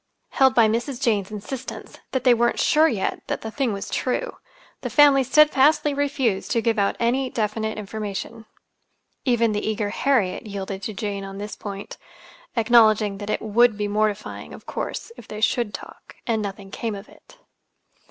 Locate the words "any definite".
6.99-7.77